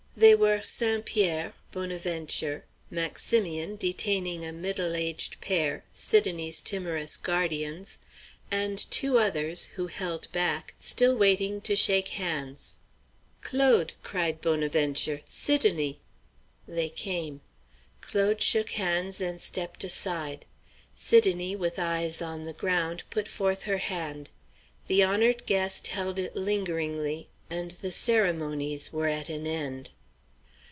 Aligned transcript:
They 0.13 0.35
were 0.35 0.61
St. 0.61 1.03
Pierre, 1.05 1.53
Bonaventure, 1.71 2.65
Maximian 2.91 3.75
detaining 3.77 4.45
a 4.45 4.51
middle 4.51 4.93
aged 4.95 5.39
pair, 5.41 5.83
Sidonie's 5.93 6.61
timorous 6.61 7.15
guardians, 7.17 7.99
and 8.51 8.77
two 8.91 9.17
others, 9.17 9.67
who 9.77 9.87
held 9.87 10.29
back, 10.33 10.75
still 10.81 11.15
waiting 11.15 11.59
to 11.61 11.75
shake 11.77 12.09
hands. 12.09 12.77
"Claude," 13.41 13.93
cried 14.03 14.41
Bonaventure; 14.41 15.21
"Sidonie." 15.29 15.99
They 16.67 16.89
came. 16.89 17.39
Claude 18.01 18.43
shook 18.43 18.71
hands 18.71 19.21
and 19.21 19.39
stepped 19.41 19.83
inside. 19.83 20.45
Sidonie, 20.95 21.55
with 21.55 21.79
eyes 21.79 22.21
on 22.21 22.43
the 22.43 22.53
ground, 22.53 23.03
put 23.09 23.27
forth 23.29 23.63
her 23.63 23.77
hand. 23.79 24.29
The 24.87 25.01
honored 25.03 25.45
guest 25.47 25.87
held 25.87 26.19
it 26.19 26.35
lingeringly, 26.35 27.29
and 27.49 27.71
the 27.81 27.93
ceremonies 27.93 28.91
were 28.93 29.07
at 29.07 29.29
an 29.29 29.47
end. 29.47 29.89